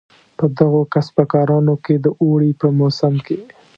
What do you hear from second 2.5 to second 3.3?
په موسم